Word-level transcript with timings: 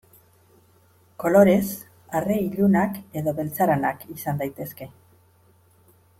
Kolorez 1.23 1.61
arre 2.21 2.39
ilunak 2.47 2.99
edo 3.21 3.35
beltzaranak 3.41 4.03
izan 4.17 4.43
daitezke. 4.43 4.91